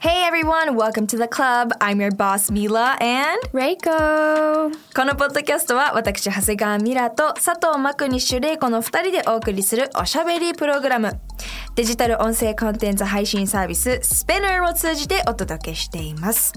[0.00, 1.72] Hey everyone, welcome to the club.
[1.80, 4.72] I'm your boss Mila and Reiko.
[4.94, 11.18] このポッドキャストは私長谷川ミラと佐藤真国シュレイコの2人でお送りするおしゃべりプログラム。
[11.74, 16.52] デジタル音声コンテンツ配信サービス Spinner を通じてお届けしています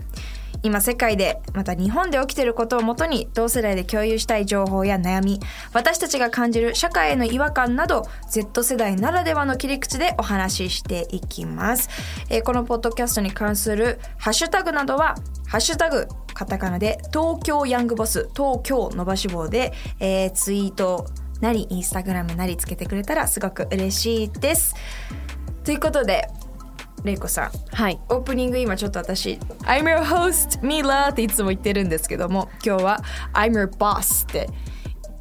[0.63, 5.39] 今世界でまた日本で起きていることをもとに同世代で共有したい情報や悩み
[5.73, 11.89] 私たちが感じる社会への違和感など Z 世代ならではの切り口でお話ししていきます、
[12.29, 15.15] えーこのポッドキャストに関するハッシュタグなどは
[15.47, 21.05] ハッシュタグカタカナで東京ヤングボス東京伸ばし棒で、えーツイート
[21.39, 24.75] なりインスタグラムなりつけてくれたらすごく嬉しいです。
[25.63, 26.27] ということで
[27.03, 27.51] レイコさん。
[27.75, 27.99] はい。
[28.09, 32.99] オープニング今ちょっと私 I'm your host Mila っていつも言ってるんですけども今日は
[33.33, 34.49] I'm your boss って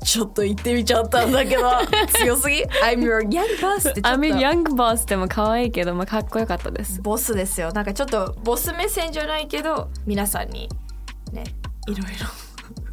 [0.05, 1.71] ちょっと言ってみちゃったんだけど
[2.19, 2.63] 強すぎ。
[2.83, 7.01] I'm your young boss ってちょっ I'm と a young boss でも可愛いけど、まあ、かっこよかったです。
[7.03, 7.73] ボスですよ。
[7.73, 10.69] なんかちょっとボス目線じゃないけど皆さんに
[11.33, 11.45] ね
[11.87, 12.27] いろいろ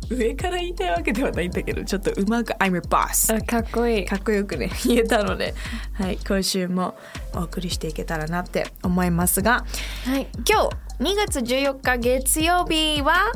[0.10, 4.06] 上から言いたいわけではないんだけどちょっとうまく I'm your boss あかっこいい。
[4.06, 5.54] かっこよくね 言えたので、
[5.94, 6.96] はい、今週も
[7.36, 9.66] お送りしていけたらなって思いますが
[10.06, 10.28] はい。
[10.50, 13.32] 今日2月14日月曜日は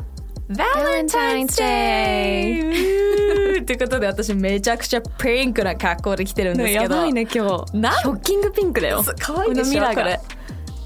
[0.50, 3.64] Valentine's Day!
[3.64, 6.82] という ことで私めちゃくちゃピンクな格好で来てるんですけど。
[6.82, 7.76] やばいね今日。
[7.76, 9.02] なショッキングピンクだよ。
[9.04, 9.84] そう可愛いでしょ？
[9.94, 10.20] これ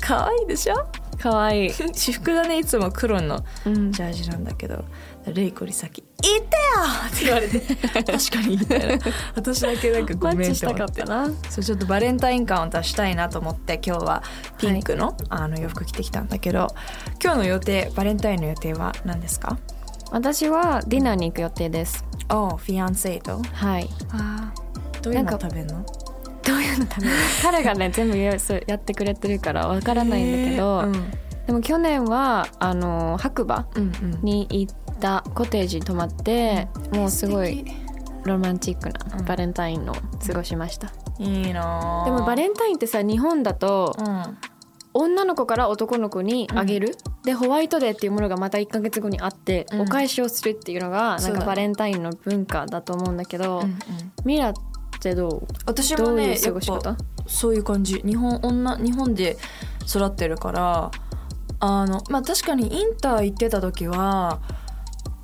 [0.01, 0.75] 可愛いでしょ？
[1.19, 1.71] 可愛い。
[1.73, 3.93] 私服だねいつも黒のうん。
[3.93, 4.85] ジャージなんだけど、
[5.33, 6.51] レイコに先「言ってよ!」
[7.09, 7.61] って言われて
[7.93, 11.03] 確かにみたいな私だけなんかごめんチしたって。
[11.03, 14.23] 思ってそうちょっとバレンタイン感を出したいなと思って今日は
[14.59, 16.69] ピンクの,、あの洋服着てきたんだけど
[17.23, 19.59] 今日の予定バレンタインの予定は何ですか？
[20.13, 22.05] 私はディナーに行く予定です。
[22.29, 23.43] おフィアンセイと？
[23.53, 23.89] はい。
[24.13, 24.53] あ
[25.03, 25.85] どういうの食べるの？
[26.45, 27.13] どういうの食べる
[27.43, 30.93] 彼がね全部やってくれてるからわからないんだけど、うん。
[31.47, 33.67] でも去年はあの白馬
[34.23, 37.65] に行ったコテージに泊まって、もうすごい
[38.25, 44.39] ロマンチックなバレンタインの過ごしました、いいなでもバレレンタインってさ日本だとうん。
[44.99, 49.81] 女の子から男の子にあげる、でホワイトデーっていうものがまた1ヶ月後にあって、うん。
[49.83, 53.63] お返しをするっていうのがそうんかバレンタインの文化だと思うんだけど、
[54.25, 54.55] ミラっ
[55.01, 56.37] てどう私もどういう
[57.27, 58.01] そういう感じ。
[58.07, 59.37] 日本女日本で
[59.87, 60.91] 育ってるから
[61.61, 64.41] あのまあ確かにインター行ってた時は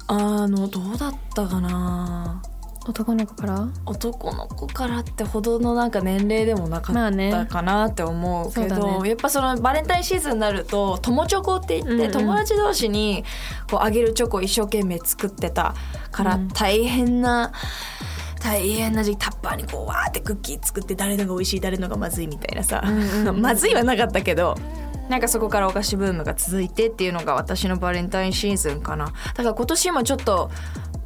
[0.08, 2.42] あのどうだったかな？
[2.84, 3.68] 男の子から？
[3.86, 9.10] 男の子からってほどのなんか年齢でもなかったかなって思うけど、ね。
[9.10, 12.10] やっぱそのバレンタインシーズンになると友チョコって言って、うんうん。
[12.10, 13.24] 友達同士に
[13.70, 15.74] こうあげるチョコを一生懸命作ってた
[16.10, 16.48] からうん。
[16.48, 17.52] 大変な、
[18.42, 23.40] 大変な時期タッパーにこうわーってクッキー作って誰のが美味しい誰のがまずいみたいなさ、うんうんうん。
[23.40, 24.56] まずいはなかったけど
[25.08, 29.06] なんかそこからお菓子ブームが続いてっていうのが私のバレンタインシーズンかな。
[29.06, 30.50] だから今年もちょっと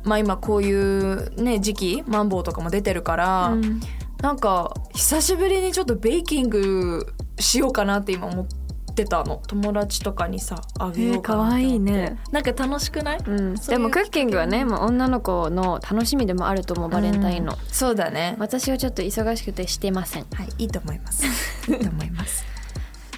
[0.04, 3.80] まあ今こういうね時期マンボウとかも出てるから、うん。
[4.22, 7.06] なんか久しぶりにちょっとベーキング
[7.38, 8.46] しようかなって今思っ
[8.94, 9.42] てたの。
[9.46, 12.18] 友達とかにさあげようかなっていいね。
[12.32, 17.58] なんか楽しくない、うん、そういうでもクッキングはねもう女の子の楽しみでもあると思うバレンタインの、うん。
[17.68, 18.36] そうだね。
[18.38, 20.26] 私はちょっと忙しくてしてません。
[20.32, 21.26] はいいいと思います。
[21.70, 22.55] いいと思います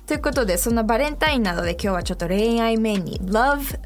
[0.08, 3.20] ということでそんなバレンタインなどで今日はちょっと恋愛面に。
[3.20, 3.78] Love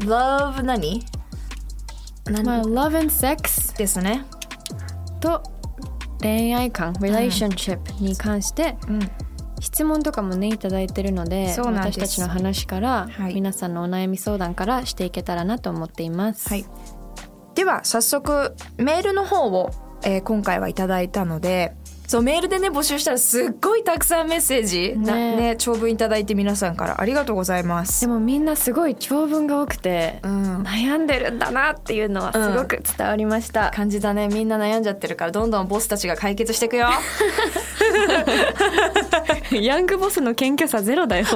[0.00, 1.02] Love 何？
[2.26, 4.26] 何、まあ Love and Sex ですね。
[5.20, 5.42] と
[6.20, 9.00] 恋愛観 relationship に関してうん。
[9.58, 13.34] 質問とかもねいただいてるので私たちの話から、はい。
[13.34, 16.46] 皆さんのお悩み相談からしていけたらなと思っています。
[16.50, 16.66] はい。
[17.54, 19.70] では早速メールの方を、
[20.04, 21.74] えー今回はいただいたので
[22.14, 28.02] そうメールでね募集したらすっごいたくさんメッセージ、なねね長文いただいて皆さんからありがとうございます。
[28.02, 30.62] でもみんなすごい長文が多くて、うん。
[30.62, 34.28] 悩んでるんだなっていうのはすごく伝わりました、感じだね。
[34.28, 36.86] みんな悩んじゃってるからどんどんボスたちが解決していくよ。
[39.50, 41.26] ヤングボスの謙虚さゼロだよ。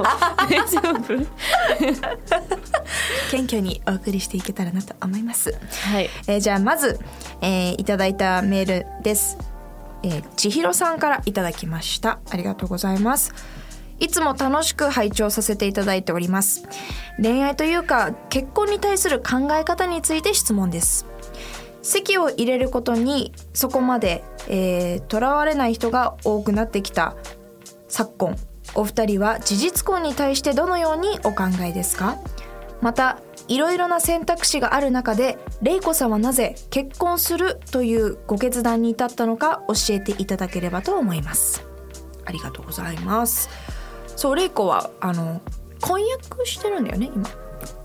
[0.49, 1.13] 大丈夫。
[3.31, 5.53] 謙虚にお送りしていけたらなと思います。
[5.91, 6.09] はい。
[6.27, 6.97] えーじゃあまず、
[7.41, 9.37] えーいただいたメールです、
[10.03, 12.19] えー、千尋さんからいただきました。
[12.29, 13.33] ありがとうございます。
[13.99, 16.63] いつも楽しく拝聴させていただいております。
[17.21, 21.05] 恋愛というか結婚に対する考え方について質問です。
[21.81, 24.23] 籍を入れることにそこまで
[25.07, 27.15] とら、えー、われない人が多くなってきた。
[27.89, 28.35] 昨今
[28.75, 32.17] お二人は事実婚に対してどのようにお考えですか？
[32.81, 41.65] またいろいろな選択肢がある中で玲子さんはなぜ結婚するというご決断に至ったのか教えていただければと思います。
[42.25, 43.49] ありがとうございます。
[44.15, 45.41] そう玲子はあの
[45.81, 47.27] 婚約してるんだよね今。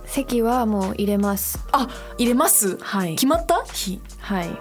[0.06, 1.64] 席はもう入れます。
[1.73, 1.88] あ
[2.19, 2.76] 入れます？
[2.76, 3.14] はい。
[3.14, 3.64] 決まった？
[3.73, 4.46] 日はい。
[4.46, 4.56] いや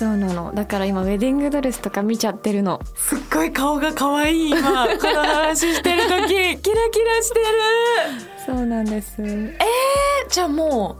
[0.00, 0.50] そうなの。
[0.54, 2.80] だから今ウェディングドレスとか見ちゃってるの。
[2.94, 6.56] すっごい顔が可愛い今この話してる時。
[6.56, 7.46] キラキラしてる。
[8.46, 9.20] そうなんです。
[9.20, 10.96] えー、じゃあも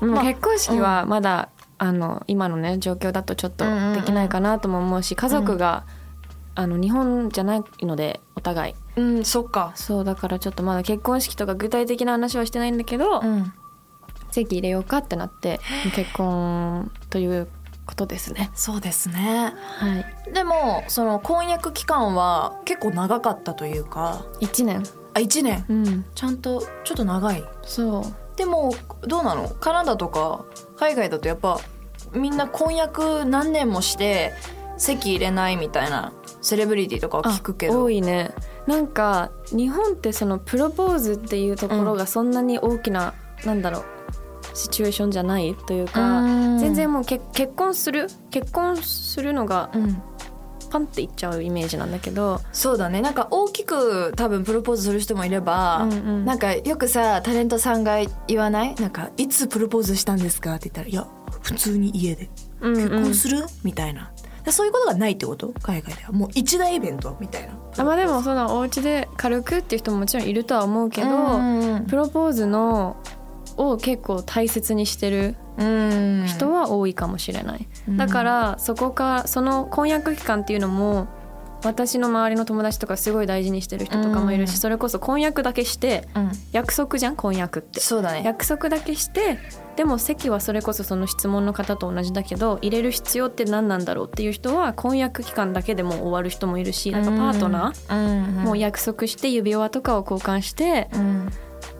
[0.00, 1.50] うもう結婚式はまだ、
[1.80, 5.84] うん、あの今のね状況だとちょっとできないかなとも思うし家族が、
[6.56, 8.74] うん、あの日本じゃないのでお互い。
[8.96, 9.70] うんそっか。
[9.76, 13.52] そうだからちょっとまだ結婚式とか具体的な話はしてないんだけど、うん、
[14.32, 15.60] 籍入れようかってなって
[15.94, 17.46] 結婚という
[17.86, 18.50] ことですね。
[18.54, 19.54] そうですね。
[19.78, 19.98] は
[20.28, 20.32] い。
[20.32, 24.24] でもその婚約期間は結構長かったというか。
[24.40, 24.82] 一年。
[25.14, 25.64] あ一年。
[25.68, 26.04] うん。
[26.14, 27.44] ちゃんとちょっと長い。
[27.62, 28.36] そう。
[28.36, 29.48] でもどうなの？
[29.48, 30.44] カナダとか
[30.76, 31.58] 海外だとやっぱ
[32.12, 34.32] みんな婚約何年もして
[34.78, 37.82] 籍入れないみたいなセレブリティとかは聞くけど。
[37.82, 38.32] 多いね。
[38.66, 43.84] なんか日本ってそのプロポーズっていうところがそんなに大きな、うん、なんだろう
[44.54, 46.22] シチュエーションじゃないというか
[46.60, 47.22] 全然もう結
[47.56, 49.70] 婚する結婚するのが、
[50.70, 52.40] パンっていっちゃうイメージなんだけど。
[52.52, 53.02] そうだね。
[53.02, 58.74] なんか大きく多分プロポーズする人もいれば、うんうん、なんかよくさタレントさんが言わない？
[58.76, 60.54] なんかいつプロポーズしたんですか？
[60.54, 61.06] って言ったらいや
[61.42, 63.44] 普通に家で、うんうん、結婚する？
[63.64, 64.12] みたいな。
[64.50, 65.54] そういうことがないってこと？
[65.62, 66.12] 海外では。
[66.12, 67.54] もう一大イベントみたいな。
[67.76, 72.96] あまあでもそのお家で軽くっていう人ももちろんいるとは思うけど、うんうん、プロポーズの
[73.56, 75.36] を結構大切にしてる
[76.26, 77.68] 人は多いかもしれない。
[77.88, 81.08] だからそこかその婚約期間っていうのも
[81.64, 86.08] 私の周りの友達とかすごい大事にしてる人とかもいるし、それこそ婚約だけして、
[86.50, 87.16] 約束じゃん？
[87.16, 87.78] 婚約って。
[87.78, 88.22] そうだね。
[88.24, 89.38] 約束だけして
[89.76, 100.88] でも席はそれこそその質問の方と同じだけど入れる必要って何なんだろうっていう人は婚約期間だけでも終わる人もいるしなんかパートナーも約束して指輪とかを交換して、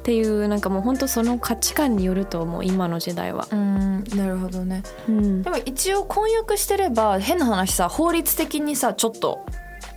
[0.03, 3.47] っていうなんかもう本当その価値観によると思う今の時代は。
[3.53, 9.47] うんなるほどね、うん、でも一応婚約してれば変な話さ法律的にさちょっと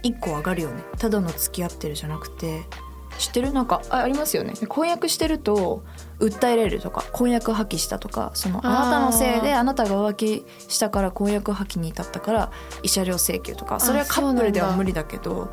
[0.03, 0.83] 一個上がるよね。
[0.99, 2.61] ただの付き合ってるじゃなくて。
[3.17, 3.53] 知ってる？
[3.53, 4.51] なんかあありますよね。
[4.67, 5.85] 婚約してると
[6.19, 12.51] 訴えられるとか婚約破棄したとかそのあなたのせいであなたが浮気したから婚約破棄に至ったから
[12.83, 13.79] 慰謝料請求とか。
[13.79, 15.49] それはカップルでは無理だけど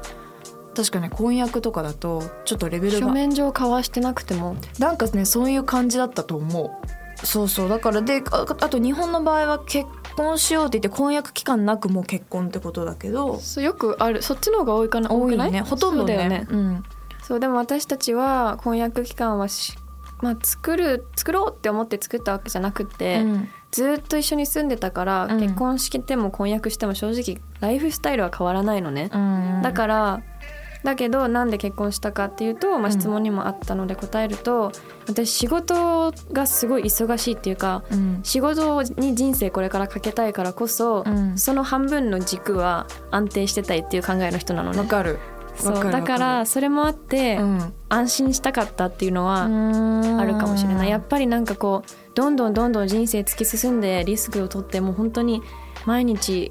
[0.75, 4.57] 確かに婚約とかだとちょっとレベルが書面上交わしてなくても。
[4.79, 7.27] なんかねそういう感じだったと思う。
[7.27, 9.87] そうそうだからでああと日本の場合は結
[10.17, 13.39] 婚しようって言って婚約期間なくもう結婚ってことだけど。
[13.39, 14.23] そうよくある。
[14.23, 16.47] そっちの方が多いかな多いねほとんどだよね。
[16.49, 16.83] うん、
[17.23, 19.77] そうでも私たちは婚約期間はし
[20.23, 30.23] まあ、作る作ろうって思って作ったわけじゃなくて、うん、ずっと一緒に住んでたから、うん、結婚しても婚約しても正直ライフスタイルは変わらないのね、うん、だから
[30.85, 34.73] だけどなんで結婚したかっていうと、まあ、質問にもあったので答えると、うん、
[35.07, 44.79] 私仕事がすごい忙しいっていうか、うん、仕事に人生これからかけたいからこそ、うん、その半分の軸は安定してたいっていう考えの人なのね。
[44.79, 45.19] わかる。
[45.55, 47.39] そうだからそれもあって、
[47.89, 50.91] 安心したかったっていうのはあるかもしれない。
[50.91, 55.43] やっぱりなんかこうどんどんどんどん人生突き進んでリスクを取ってもう本当に
[55.85, 56.51] 毎日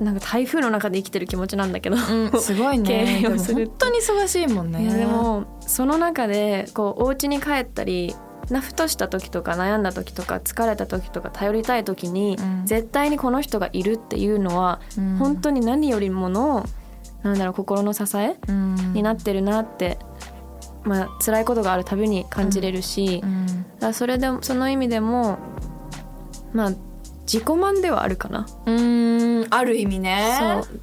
[0.00, 3.22] なんか台風の中で生きてる気持ちなんだけど、うん、すごいね。
[3.22, 3.36] 本
[3.78, 4.94] 当に忙しいもんね。
[4.94, 8.14] でもその中でこうお家に帰ったり
[8.48, 16.64] なふとした時とか悩んだ時とか疲れた時とか頼りたい時に、うん、絶対にこの人がいるっていうのは、うん、本当に何よりもの
[17.22, 19.98] なんだろう心の支え、うん、になってるなって、
[20.84, 23.22] まあ辛いことがあるたびに感じれるし、
[23.78, 25.38] だそれでその意味でも
[26.54, 26.72] まあ
[27.30, 28.46] 自己満ではあるかな。
[28.64, 29.09] うん
[29.50, 30.64] ある意味ね。
[30.64, 30.80] そう。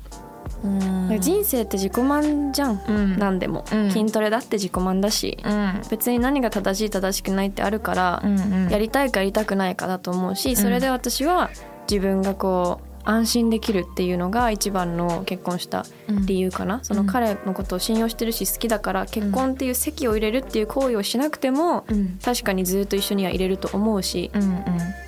[1.19, 11.49] 人生って自己満じゃん、うん、何でも、うん、筋トレだって自己満だし、うん、別に何が正しい正しくないってあるから、うんうん、やりたいかやりたくないかだと思うしそれで私は
[11.89, 15.85] 自分がこう安心できるっていうのが一番の結婚した
[16.25, 24.63] 理由かな、うん、その彼のことを信用してるし好きだから結婚っていう籍を入れるっていう行為をしなくても、うん、確かにずっと一緒には入れると思うし、うんうん、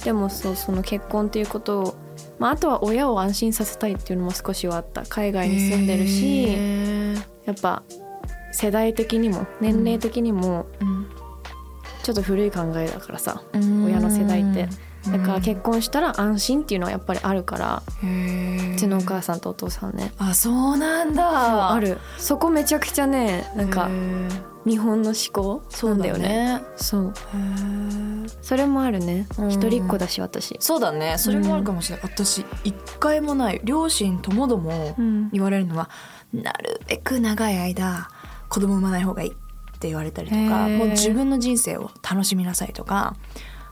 [0.05, 1.95] でもそうその結婚っていうことを、
[2.39, 5.03] まあ、あとは親を安心させたいっていうのも少しはあった。
[5.03, 6.57] 海外に住んでるし
[7.45, 7.83] やっぱ
[8.51, 10.65] 世代的にも年齢的にも、
[12.03, 14.67] ちょっと古い考えだからさ、親の世代って。
[15.11, 20.11] だから結婚したら安心っていうのはやっぱりあるからうちのお母さんとお父さんね。
[20.17, 21.71] あそうなんだ。
[21.71, 21.99] ある。
[22.17, 23.89] そこめちゃくちゃねなんか
[24.65, 25.63] 日本の思考？
[25.69, 26.61] そうだよね。
[26.75, 27.13] そう。
[28.41, 29.27] それもあるね。
[29.49, 30.57] 一人っ子だし私。
[30.59, 31.17] そうだね。
[31.17, 34.95] それもあるかもしれない、うん、私一回もない両親ともども
[35.31, 35.89] 言われるのは、
[36.33, 38.09] うん、なるべく長い間
[38.49, 39.33] 子供産まない方がいいっ
[39.79, 43.15] て言われたりとかもう自分の人生を楽しみなさいとか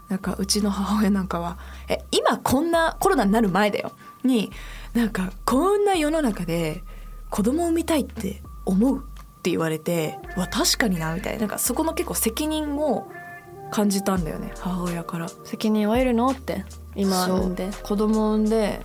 [0.07, 1.57] なんかうちの母親なんかは
[1.89, 3.91] え今こんなコロナになる前だよ
[4.23, 4.51] に
[4.93, 6.81] なんかこんな世の中で
[7.29, 9.03] 子供を産みたいって思う
[9.47, 11.39] って言われてわ確かになみたいな。
[11.39, 13.07] なんかそこの結構責任を
[13.71, 15.29] 感じたんだよね母親から。
[15.45, 16.27] 責任を得るの？
[16.31, 17.69] って今産んで。
[17.83, 18.81] 子供産んで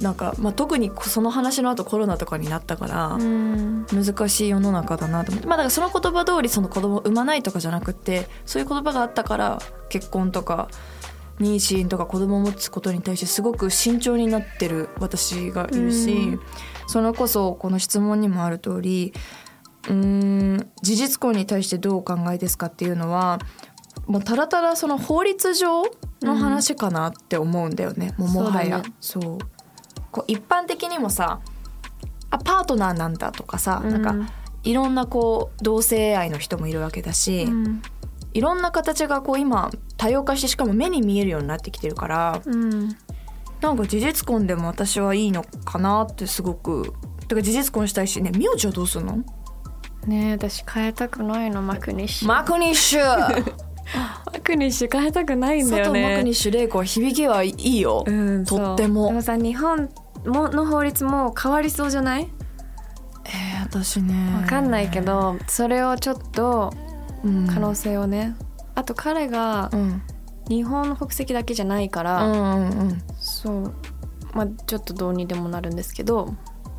[0.00, 9.58] なんか、まあ、特にその話の後コロナとかになったから難しい世の中だなと思って、まあ、だからその言葉通りその子供を産まないとかじゃなくてそういう言葉があったから
[9.90, 10.68] 結婚とか
[11.38, 16.38] 妊娠とか子供を持つことに対してすごく慎重になってる私がいるし
[16.86, 19.12] それこそこの質問にもある通り
[19.88, 23.40] うん事実婚に対してどうお考えですかっていうのは
[24.06, 25.84] もうただただその法律上
[26.22, 28.82] の話かなって思うんだよね、うん、ももはや。
[29.00, 29.38] そう、ね、
[30.10, 31.40] こう一般的にもさ
[32.30, 34.32] あパートナーなんだとかさ、うん、なんか
[34.64, 37.82] いろんなこう同性愛の人もいるわけだし、うん、
[38.32, 42.88] いろんな形がこう今多様化してしかも目に見えるようになってきてるから、うん、
[43.60, 49.24] なんか事実婚でも私はいいのかなってすごくだから事実婚したいしね名字はどうするの？
[50.06, 52.28] ね私変えたくないのマクニッシュ。
[52.28, 53.02] マクニッシュ。
[54.32, 56.10] マクニッシュ変えたくないんだよね。
[56.12, 59.08] マクニッシュ玲子は響きはいいよ、うん、とっても。
[59.08, 59.88] でもさ日本
[60.26, 62.28] もの法律も変わりそうじゃない？
[63.24, 64.14] えー、私ね。
[64.40, 66.72] 分かんないけどそれをちょっと
[67.22, 69.70] 可能性をね、うん、あと彼が
[70.48, 73.74] 日本の国籍だけじゃないから、うんうんうん、そう。
[74.32, 76.34] まあちょっとどうにでもなるんですけど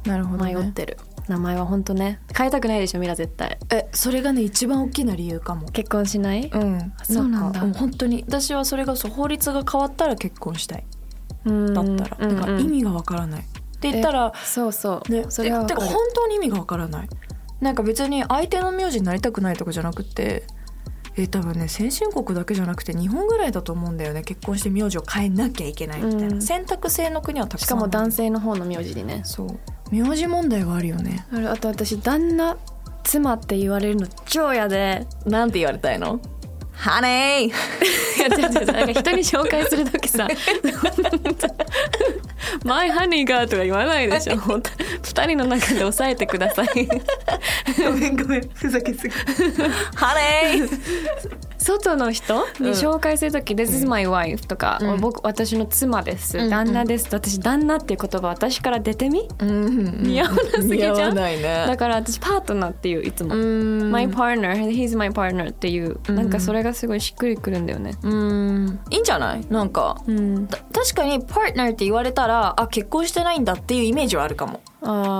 [0.05, 2.19] なるほど、ね、迷ってる名前は本当ね。
[2.37, 3.57] 変えたくないでしょミラ絶対。
[3.71, 5.67] えそれがね一番大きな理由かも。
[5.69, 6.47] 結婚しない？
[6.47, 6.93] うん。
[7.03, 7.59] そうなんだ。
[7.61, 8.23] 本当に。
[8.27, 10.85] 私はそれがそう法律が変わったら結婚したい。
[11.45, 12.27] だったら。
[12.27, 13.41] だから意味がわからない。
[13.41, 13.43] っ
[13.79, 15.67] て言ったらそうそう、ね、それは本
[16.15, 17.09] 当に意味がわからない。
[17.59, 20.43] なんか別に相手の名字になりたくないとかじゃなくて
[21.15, 24.23] え多分ね先進国だけじゃなくて日本ぐらいだと思うんだよね。
[24.23, 29.21] 結婚して名字を変えなきゃいけないみたいな、うん、選択制の国はたくさんしかも男性の方の名字でね。
[29.25, 29.59] そう
[29.93, 31.25] 名字問題はあるよね。
[31.31, 32.57] あと私旦那
[33.03, 36.19] 妻って言われるの超嫌でなんて言われたいの？
[36.73, 37.47] ハネー。
[37.47, 37.51] い
[38.19, 40.27] や違う違うなんか人に紹介する時さ
[42.65, 44.35] 「マイハニーが」とか言わないでしょ。
[45.03, 46.67] 二人の中で抑えてください。
[47.77, 48.49] ごめんごめん。
[48.53, 49.13] ふざけすぎ。
[49.95, 50.69] ハネー
[51.63, 63.33] 外の人に紹介する時「This is my wife」とか、うん、僕私の妻です」うん、旦那です」私旦那っていう言葉私から出てみ、うん、似合わなすぎじゃん、ね、だから私パートナーっていういつも
[63.89, 65.97] 「my partner he's my partner」っていう。
[66.13, 67.95] なんかそれがすごいしっくりくるんだよね。
[68.03, 68.79] うん。
[68.89, 69.45] いいんじゃない？
[69.49, 74.61] なんか、うん、確かにパートナーって言われたらあ結婚してないんだっていうイメージはあるかも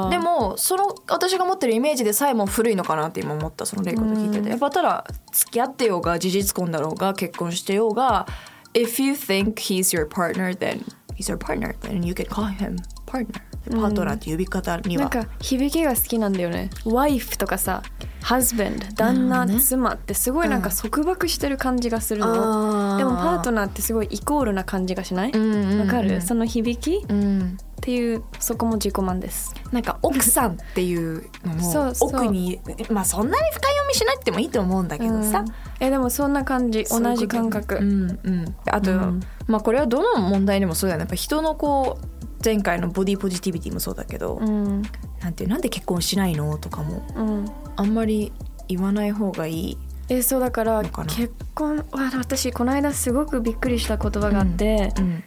[0.10, 4.50] でもその私が持ってるイメージでさえも古いのかなって今思ったそのレイコと聞いてて。
[4.50, 8.28] やっぱただ付き合ってようが事実婚だろうが結婚してようが
[8.74, 10.84] If you think he's your partner then
[11.16, 13.42] he's your partner then you can call him partner.
[13.66, 16.70] パートナーって呼び方には、うん、なんか響きが好きなんだよね。
[16.84, 17.82] wife とかさ
[18.22, 25.32] husband 旦那、ね、妻ってすごいなんか束縛してる感じがするの、うん、でもパートナーってすごいイコールな感じがしない？
[25.32, 26.22] わ、うんうん、かる？
[26.22, 29.54] その響き、うんっていうそこも自己満です。
[29.74, 35.48] なんか奥さんっていうのも奥にまあそんなに深読みしなくてもいいと思うんだけどさ、うん、
[35.82, 36.86] えでもそんな感じ。
[36.86, 37.76] 同じ感覚。
[37.76, 38.56] うんうん。
[38.72, 41.02] あと、うん、まあこれはどの問題にもそうだよね。
[41.02, 42.08] やっぱ人のこう
[42.44, 44.84] 前回のボディポジティビティもそうだけど、うん、
[45.22, 48.32] なんてなんで結婚しないのとかも、うん、あんまり
[48.70, 49.78] 言わない方がいい。
[50.08, 55.04] えそうだから結婚は私この間すごくびっくりした言葉があって、うん。
[55.04, 55.24] うん、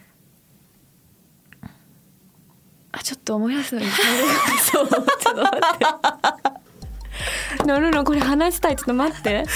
[2.98, 5.52] あちょっと思い出すのにそうちょっと待っ
[7.58, 7.66] て。
[7.66, 8.76] のるのこれ話したい。
[8.76, 9.44] ちょっと待って。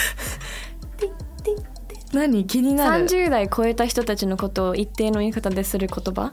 [2.13, 3.07] 何気になる。
[3.07, 6.33] 30代超えた人たちのことを一定の言い方でする言葉？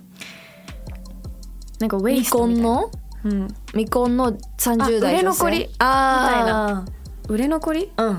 [1.79, 2.91] なんかウェイスト未婚の、
[3.23, 5.69] うん、未婚の30代売れ残り？
[5.79, 6.85] あみたいな。
[7.29, 7.91] 売れ残り？
[7.95, 8.15] うん。
[8.15, 8.17] っ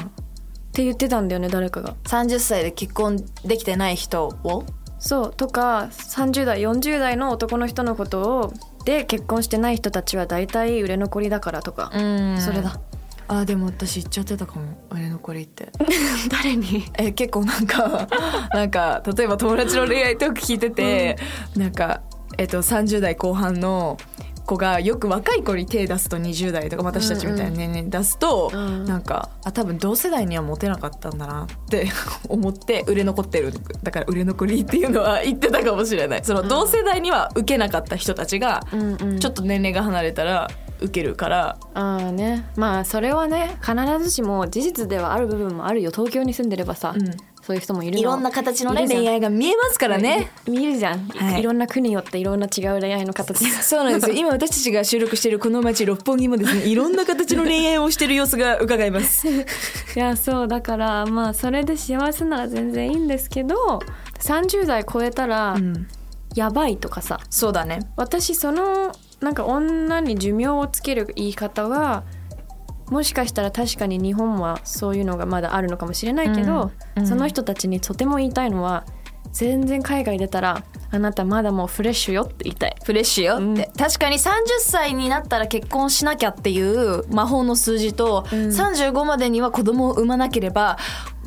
[0.73, 1.97] て言ってたんだよね誰かが。
[2.05, 4.65] 30歳で結婚できてない人を？
[4.99, 5.35] そう。
[5.35, 8.55] とか30代40代の男の人のことを
[8.89, 11.91] で結婚してない人たちは大体売れ残りだからとか。
[11.93, 11.99] そ
[12.51, 12.81] れだ。
[13.31, 14.83] あでも私言っちゃってたかも。
[14.89, 15.71] 売れ残りって。
[16.33, 16.87] 誰に？
[16.97, 18.09] え結構なんか
[18.55, 21.19] なんか例えば友達の恋愛トーク聞いてて、
[21.55, 22.01] うん、なんか
[22.39, 23.99] えっと30代後半の
[24.49, 28.61] 子がよく若い子に手出すと20代とか私たちみたいな年齢に出すと、うん。
[28.61, 31.89] うん、なんかあ多分同世代にはモテなかったんだなって
[32.29, 33.53] 思って売れ残ってる。
[33.83, 36.25] だから売れ残りっていうのは言ってたかもしれない。
[36.25, 38.63] その同世代には受けなかった人たちが、
[39.21, 40.49] ちょっと年齢が離れたら
[40.81, 41.59] 受けるから。
[41.75, 42.47] ああね。
[42.57, 45.91] まあそれはね必ずしも事実ではある部分もあるよ。
[45.91, 47.11] 東京に住んでればさ、うん、
[47.49, 50.31] そういう人もいるいろんな形のね恋愛が見えますからね。
[50.47, 53.43] 見えるじゃん、はい、いろんな国によっていろんな違う恋愛の形。
[53.63, 54.13] そうなんですよ。
[54.21, 59.27] 今私たちが収録しているこの町六本木もですねいろんな形の恋愛をしてる様子が伺えます。
[59.33, 59.33] い
[59.95, 63.81] やそうだからまあそれで幸せなら全然いいんですけど
[64.21, 65.87] 30代超えたら、うん、
[66.35, 67.19] やばいとかさ。
[67.31, 67.79] そうだね。
[67.97, 72.05] 私そのなんか女に寿命をつける言い方は
[72.91, 78.85] もしかしたら確かに日本はそういうのがまだあるのかもしれないけど、うん、その人たちにとても言いたいのは
[79.33, 82.77] 全然海外出たらあなたまだもうフレッシュよって言いたい。
[82.83, 84.31] フレッシュよって、うん、確かに30
[84.61, 90.79] 歳になったら結婚しなきゃっていう魔法の数字と、うん、35までには子供を産まなければ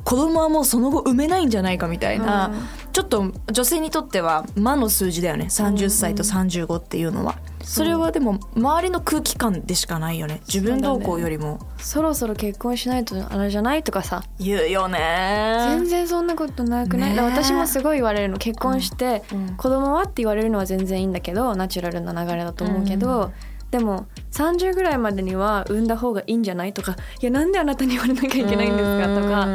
[0.04, 5.46] 子供はもうその後産めないんじゃないかみたいな、うん、ちょっと女性にとっては魔の数字だよね。
[5.46, 7.36] 30歳と35っていうのは。
[7.64, 10.42] それはでも周りの空気感でしかないよね。
[10.48, 11.60] 自分動向よりも。
[11.78, 14.24] そ,、ろそろ結婚しないとあれじゃないとかさ。
[14.40, 15.58] 言うよね。
[15.70, 18.38] 全然そんなことなくない、ね、私もすごい言われるの。
[18.38, 19.24] 結婚して、
[19.58, 23.32] 子供はって言われるのは全然いいんだけどナチュラルな流れだと思うけど、うん。
[23.72, 26.74] でも30ぐらいまでには産んだ方がいいんじゃない？
[26.74, 29.16] とかいやなんであなたに言われなきゃいけないんですか？
[29.16, 29.48] とか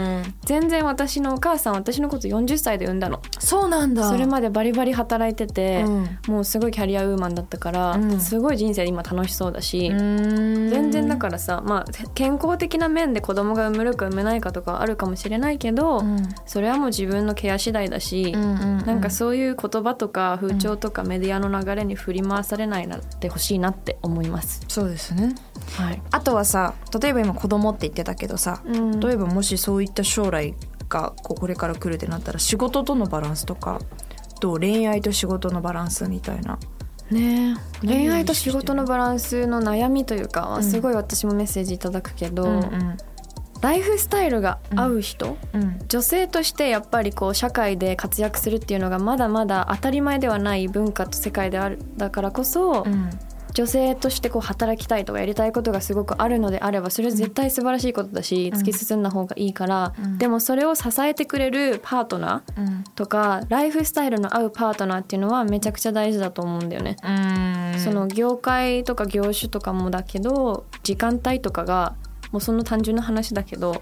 [0.45, 3.21] 全然私のお母さん私のこと40歳で産んだの。
[3.39, 4.09] そうなんだ。
[4.09, 25.35] それまでバリバリ働いてて、うん、もうすごいキャリアウーマンだったから、うん、すごい人生今楽しそうだし全然だからさまあ健康的な面で子供が産めるか産めないかとかあるかもしれないけど、うん、それはもう自分のケア次第だし、うんうんうん、なんかそういう言葉とか風潮とかメディアの流れに振り回されないなってほしいなって思いますそうですね、
[25.77, 30.55] はい、あとはさ例えば今子供って言ってたけどさ、うん、例えばもしそういった将来
[30.89, 33.81] がこうこれから来るってなったら仕事とのバランスとか
[34.41, 36.59] と恋愛と仕事のバランスみたいな。
[37.11, 42.97] ね恋愛と仕事のバランスの悩みというか、うん、すごい私もメッセージいただくけど、うんうん、
[43.61, 53.11] ライフスタイルが合う人、うん、女性としてやっぱりこう社会で活躍するっていうのがまだまだ当たり前ではない文化と世界であるだからこそ、うん、
[53.57, 66.97] 女性としてこう働きたいとかやりたいことがすごくあるのであればそれは絶対素晴らしいことだし、突き進んだ方がいいから、でもそれを支えてくれるパートナーとか、ライフスタイルの合うパートナーっていうのはめちゃくちゃ大事だと思うんだよね。
[67.83, 71.95] その業界とか業種とかもだけど時間帯とかが
[72.33, 73.81] もうその単純な話だけど、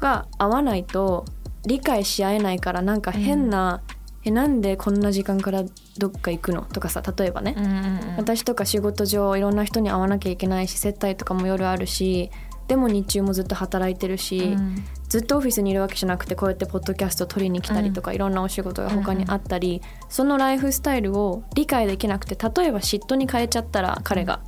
[0.00, 1.26] が合わないと
[1.64, 3.82] 理解し合えないからなんか変な、
[4.24, 5.64] えなんでこんな時間から
[5.98, 6.62] どっか行くの？
[6.62, 12.30] とかさ例えばね、うんうんうん、私とか仕事上いろんな人に会わなきゃいけないし接待とかも夜あるし
[12.68, 24.40] でも日中もずっと働いてるし、うん、ずっとオフィスにいるわけじゃなくてこうやってポッドキャスト取りに来たりとか、うん、いろんなお仕事が他にあったり、うん、そのライフスタイルを理解できなくて例えば嫉妬に変えちゃったら彼が、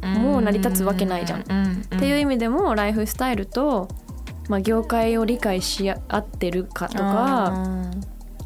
[0.00, 1.40] もう成り立つわけないじゃん。
[1.40, 1.44] っ
[1.98, 3.88] ていう意味でもライフスタイルと、
[4.48, 7.90] まあ、業界を理解し合ってるかとか。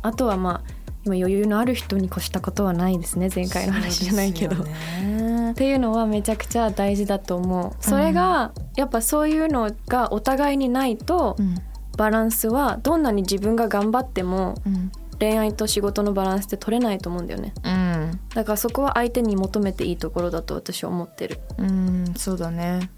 [0.04, 0.70] あとはまあ
[1.04, 4.56] 今余裕のある人に越したことはないですね前回の話じゃないけど。
[4.56, 7.84] っていうのはめちゃくちゃ大事だと思う。
[7.84, 11.36] それが、やっぱそういうのがお互いにないと、
[11.96, 14.56] バランスはどんなに自分が頑張っても、
[15.20, 21.38] 恋愛と仕事のバランスって取れないと思うんだよね、うん、だからそこは相手に求めていいところだと私は思ってる。
[21.58, 22.90] うんそうだね。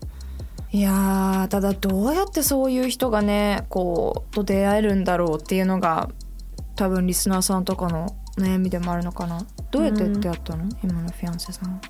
[0.73, 6.11] いやただどうやってそういう人がねこうと出会えるんだろうっていうのが
[6.77, 8.07] 多分リスナーさんとかの
[8.39, 9.45] 悩みでもあるのかな。
[9.71, 11.81] どうやって出会ったの、うん、今のフィアンセさん。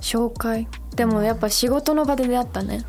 [0.00, 0.68] 紹介。
[0.94, 2.84] でもやっぱ仕事の場で出会ったね。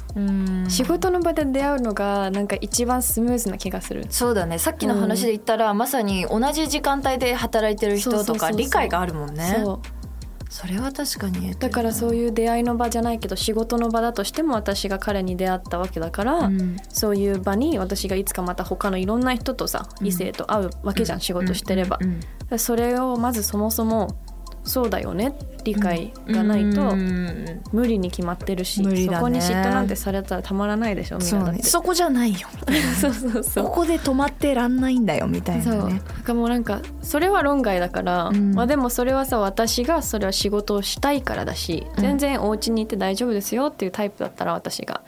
[0.69, 4.05] 仕事の場で出会うのがなんか一番スムーズな気がする。
[4.09, 4.59] そうだね。
[4.59, 9.61] さっきの話で言ったら、うん、まさに同じ時間帯で働いてる人とか理解があるもんね。
[9.63, 9.96] そう
[10.57, 21.99] それは確かにだからそういう出会いの場じゃないけど仕事の場だとしても私が彼に出会ったわけだから、うん、そういう場に私がいつかまた他のいろんな人とさ、異性と会うわけじゃん、仕事してれば、
[22.57, 24.17] それをまずそもそも
[24.67, 26.95] そうだよね理解がないと
[27.73, 32.47] 無理に決まってるし、ね、そこに嫉妬なんてされたらたまらないでしょそ,、ね、そこじゃないよ。
[33.01, 33.63] そうそうそう。
[33.65, 36.01] ここで止まってらんないんだよみたいなね。
[36.25, 36.35] そう。
[36.35, 45.01] もうなんかそれは論外だから、うん、まあでもそれはさ私がそれは仕事をしたいからだし、全然お家にいて大丈夫ですよっていうタイプだったら私が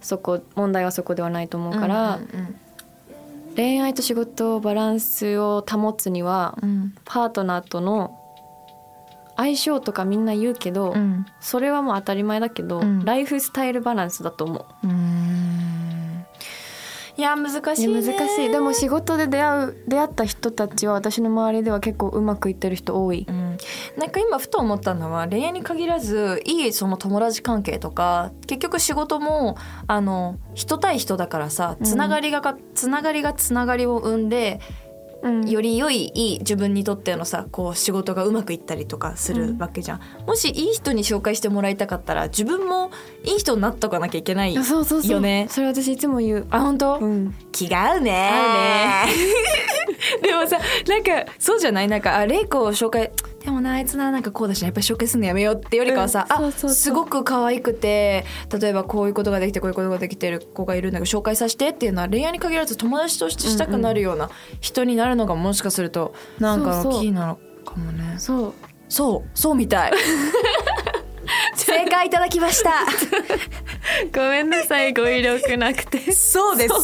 [0.00, 8.19] そこ問題はそこではないと思うから、うんうんうん、恋愛と仕事バランスを保つには、うん、パートナーとの
[9.40, 14.90] 相性とかみんな言うけど、うん、それはもう当たり前だけど、うん、ライフスタイルバランスだと思う。
[17.16, 18.48] いや難しい難しい。
[18.48, 23.58] でも仕事で出会う出会った人たちは私の周りでは結構うまくいってる人多い、うん、
[23.98, 34.60] なんか今ふと思ったのは恋愛に限らずいいその友達関係とか結局仕事もあの人対人だからさつながりが、うん、つながりがつながりを生んで
[35.46, 42.90] より良いいい自分にとってのさこう仕事がうまくいったりとかするわけじゃん、うん、もしいい人に紹介してもらいたかったら自分も
[43.24, 44.66] いい人になっとかなきゃいけないよね。
[44.66, 45.20] そうそうそう。
[45.48, 46.46] それ私いつも言う。
[46.50, 48.30] あ本当、うん、気が合うね。
[48.32, 49.12] 合うね。
[50.22, 51.88] でもさなんかそうじゃない？
[51.88, 53.10] なんかあ玲子を紹介
[53.44, 58.24] でもなあいつななんかこうだしやっぱり紹介するのやめようってよりかはさ、うん、あすごく可愛くて
[58.60, 68.16] 例えばこういうことができてこういうことができてる子がいるんだけど紹介させてっていうのは恋愛に限らず友達としてしたくなるような人になるのがもしかするとなんかキーなのかもね。
[68.18, 68.54] そう。
[68.88, 69.92] そうそうみたい。
[71.54, 72.70] 正解いただきました。
[74.12, 76.12] ごめんなさい語彙力なくて。
[76.12, 76.74] そうです。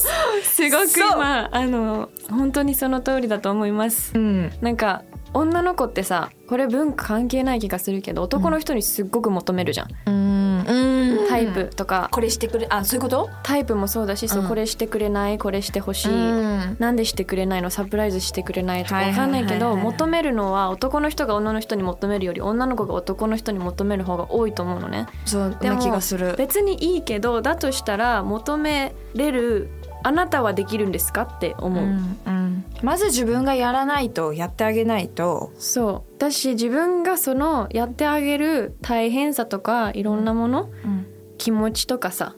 [0.54, 5.02] すごく今あの本当にその通りだと思います、うん、なんか
[5.34, 9.88] 女の子ってさこれ文化関係ない気がするけど男の人にすっごく求めるじゃん。
[10.06, 11.28] うん。
[11.28, 12.08] タイプとか。
[12.12, 13.28] これしてくれあそういうこと？
[13.42, 17.70] タイプもそうだし、そうこれしてくれないこれしてほしい、うなんでしてくれないの？
[17.70, 25.06] サプライズしてくれないとか分かんないけど求めるのは男の人が女の人に求めるより女の子が男の人に求める方が多いと思うのね。
[25.24, 26.36] そうでも気がする。
[26.38, 29.68] 別にいいけどだとしたら求めれる
[30.02, 35.52] あなたはできるんですかって思う、うんうん、まず自分がやらないとやってあげないと。
[35.58, 36.18] そう。
[36.18, 41.06] だし自分がそのやってあげる大変さとかいろんなもの、うん、
[41.38, 42.36] 気持ちとかさ、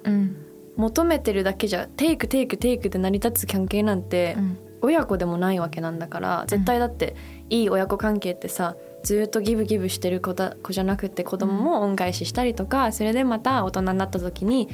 [0.77, 4.37] 求めてるだけじゃテイクテイクテイクで成り立つ関係なんて、
[4.81, 7.17] 親子でもないわけなんだから絶対だって
[7.51, 14.69] いい親子関係ってさずっとギブギブしてる子だ子じゃなくて子供も恩返ししたりとか、それでまた大人になった時に、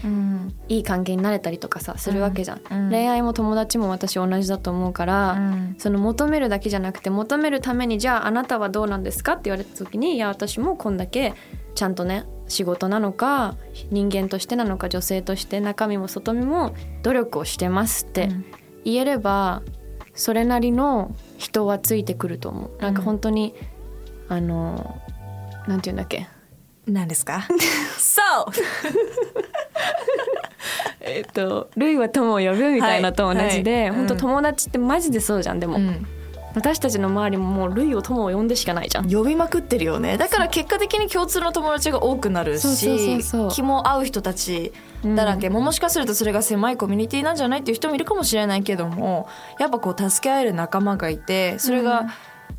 [0.69, 11.35] いい関係になれたりとかさするわけじゃん、うん、恋愛も友達も私同じだと思うから、うん、その求めるだけじゃなくて求めるためにじゃああなたはどうなんですかって言われた時にいや私もこんだけ
[11.75, 13.57] ちゃんとね仕事なのか
[13.91, 18.29] 人間としてなのか女性として中身も外身も努力をしてますって
[18.85, 19.63] 言えれば、
[20.15, 22.83] それなりの人はついてくると思う。
[22.83, 23.55] なんか本当に、
[24.29, 25.01] あの
[25.67, 26.29] なんて言うんだっけ？
[26.87, 27.47] 何ですか？
[27.99, 28.53] そう
[31.01, 33.91] えっと「ルイは友を呼ぶ」みたいなと同じで、はい。
[33.91, 36.07] はい、本当友達ってマジでそうじゃんでも、うん、
[36.55, 39.11] 私たちの周りももうルイを友を呼んでしかないじゃん。
[39.11, 40.17] 呼びまくってるよね。
[40.17, 43.21] だから結果的に共通の友達が多くなるし
[43.53, 44.73] 気も合う人たち
[45.05, 52.07] だらけ、うん、もしかするとそれが狭いコミュニティなんじゃないっていう人もいるかもしれないけどもやっぱこう助け合える仲間がいてそれが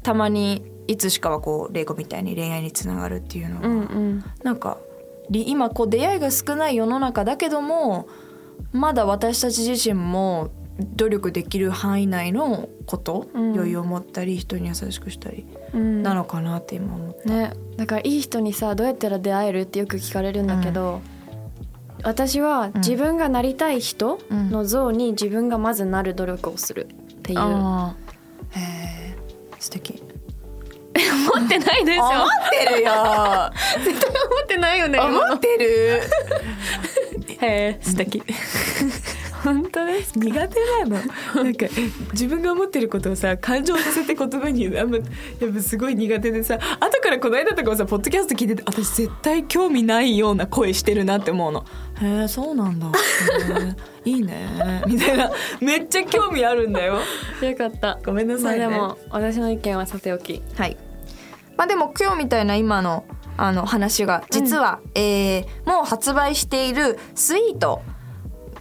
[0.04, 4.78] たまにいつしかはこう玲子みたいに恋愛につながるっていうのは、うんうん、なんか
[5.32, 8.08] 今こう出会いが少ない世の中だけども
[8.71, 20.95] まだ私たち自身も努力できる範囲内のこと、うん、余裕を持ったり人に優しくしたりなのかなって今思った、ね、だからいい人にさどうやったら出会えるってよく聞かれるんだけど、
[22.00, 27.39] うん、私は自分がなりたい人の像に自分がまずなる努力をするっていう。
[28.52, 29.15] へえ
[29.60, 30.04] 素敵
[31.36, 32.03] 思ってないでしょ。
[32.03, 32.91] 思ってるよ。
[33.84, 36.01] 絶対思ってないよね思ってる。
[37.41, 38.23] へえ素敵。
[39.43, 41.43] 本当です苦手なの。
[41.43, 41.67] なんか
[42.13, 51.63] 自分が思ってることをさ感情させて言葉にあんまやっぱすごい苦手でさ後からこの間とかもさポッドキャスト聞いてて私絶対興味ないような声してるなって思うの。
[52.01, 52.88] へえそうなんだ。
[54.03, 54.84] いいね。
[54.88, 55.31] みたいな。
[55.62, 56.99] めっちゃ興味あるんだよ。
[57.41, 57.99] よかった。
[58.03, 60.41] ごめんなさい、ね、でも私の意見はさておき。
[60.55, 60.75] はい
[61.58, 63.06] まあでも今日みたいな今の
[63.38, 67.82] あの話が実は、うん、えー、もう発売しているスイート。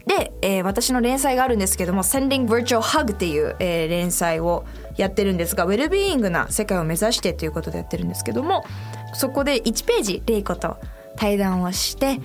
[0.06, 4.66] で、えー、私の連載があるんですけども「Sending Virtual Hug」っていう、えー、連載を
[4.98, 8.66] やってるんですがウェルビーイングな世界を目指してということでやってるんですけども
[9.14, 10.76] そこで1ページレイコと
[11.16, 12.20] 対談をして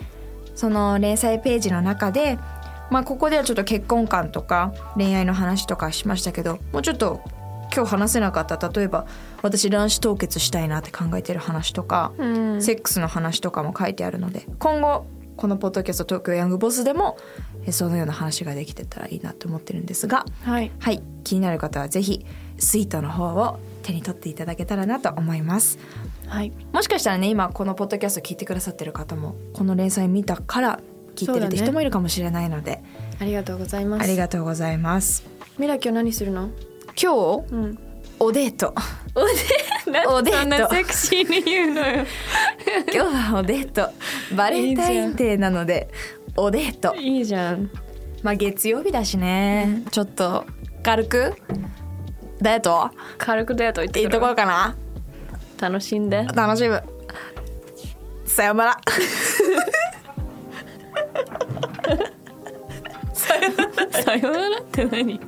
[0.55, 2.38] その連載ページの中で
[2.89, 7.21] まあここではちょっと結婚観とか恋愛の話とかしましたけどもうちょっと
[7.73, 8.58] 今日話せなかった。
[8.69, 9.05] 例えば
[9.41, 12.25] 私卵子凍結したいなって考えてる話とか、う
[12.58, 15.05] ん、セックスの話とかも書いてあるので今後
[15.38, 17.17] このポッドキャスト東京ヤングボスでも
[17.71, 22.25] そのような話ができてたらいいなと思ってるんですが、はい、はい、気になる方はぜひ
[22.58, 25.79] スイートの方を手に取っていただけたらなと思います。
[26.27, 30.79] はい、もしかしたらね今このポッドキャスト聞いてくださってる方もこの連載見たから
[31.15, 32.84] 聞いてるって人もいるかもしれないので、
[33.19, 34.03] ありがとうございます。
[34.03, 35.23] ありがとうございます。
[35.58, 36.49] ミラ今日何するの？
[36.95, 37.78] 今日、うん、
[38.19, 38.73] おデート。
[39.15, 39.25] お
[39.91, 40.73] デおデート。
[40.73, 42.06] セクシーに言うのよ。
[42.93, 43.89] 今日はおデート。
[44.36, 45.89] バレンタインデーなので
[46.36, 46.95] おデート。
[46.95, 47.69] いいじゃん。
[48.21, 50.45] まあ月曜日だしね、ちょっと
[50.84, 51.34] 軽く？
[52.41, 52.91] デート？
[53.17, 54.75] 軽くデート行っていいところかな。
[55.60, 56.25] 楽しんで。
[56.34, 56.84] 楽しむ。
[58.25, 58.78] さよなら。
[63.13, 65.19] さよならって何？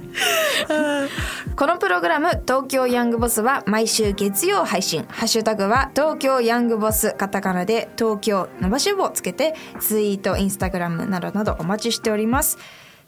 [1.56, 12.58] このプログラム「東京ヤングボス」は毎週月曜配信ハッシュタグは東京ヤングボスカタカナで東京伸ばし棒をつけてツイートインスタグラムなどなどお待ちしております。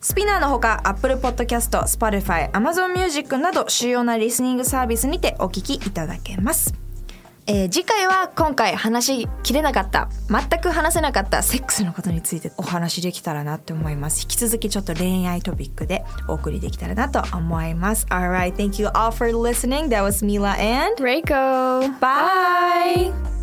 [0.02, 6.74] スピナーのほか Apple Podcast、Spotify、Amazon Music など主要なリスニングサービスにてお聞きいただけます。
[7.46, 14.22] えー、次回は今回話しきれなかった全く話せなかったセックスのことについてお話できたらなって思います。
[14.24, 18.06] 引き続きちょっと恋愛トピックでお送りできたらなと思います。
[18.08, 19.90] Alright, thank you all for listening.
[19.90, 22.00] That was Mila and Reiko.
[22.00, 23.12] Bye!
[23.12, 23.43] キ